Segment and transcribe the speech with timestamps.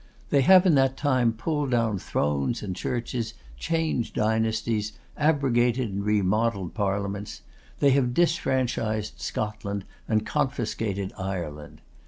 [0.31, 6.73] They have in that time pulled down thrones and churches, changed dynasties, abrogated and remodelled
[6.73, 7.43] parliaments;
[7.77, 11.81] they have disfranchised Scotland and confiscated Ireland.